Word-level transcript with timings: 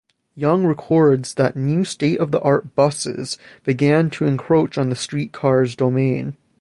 Young 0.33 0.65
records 0.65 1.35
that 1.35 1.55
new 1.55 1.85
state-of-the-art 1.85 2.73
buses 2.73 3.37
began 3.63 4.09
to 4.09 4.25
encroach 4.25 4.75
on 4.79 4.89
the 4.89 4.95
streetcars 4.95 5.75
domain. 5.75 6.35